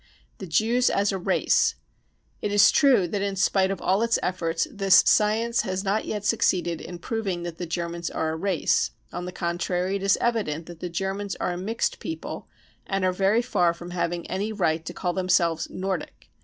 The 0.39 0.47
Jews 0.47 0.89
as 0.89 1.11
a" 1.11 1.17
Race." 1.31 1.75
It 2.41 2.51
is 2.51 2.71
true 2.71 3.07
that 3.07 3.21
in 3.21 3.35
spite 3.35 3.69
of 3.69 3.79
all 3.83 4.01
its 4.01 4.17
efforts 4.23 4.67
this" 4.71 5.03
science" 5.05 5.61
has 5.61 5.83
not 5.83 6.05
yet 6.05 6.25
succeeded 6.25 6.81
in 6.81 6.97
proving 6.97 7.43
that 7.43 7.59
the 7.59 7.67
Germans 7.67 8.09
are 8.09 8.31
a 8.31 8.35
race; 8.35 8.89
on 9.13 9.25
the 9.25 9.31
contrary, 9.31 9.97
it 9.97 10.01
is 10.01 10.17
evident 10.19 10.65
that 10.65 10.79
the 10.79 10.89
Germans 10.89 11.35
are 11.35 11.51
a 11.53 11.57
mixed 11.59 11.99
people 11.99 12.47
and 12.87 13.05
are 13.05 13.13
very 13.13 13.43
far 13.43 13.75
from 13.75 13.91
having 13.91 14.25
any 14.25 14.51
right 14.51 14.83
to 14.87 14.93
call 14.95 15.13
themselves 15.13 15.65
<c 15.65 15.73
Nordic." 15.75 16.31